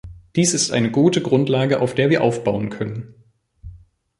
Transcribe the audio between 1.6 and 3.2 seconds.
auf der wir aufbauen können.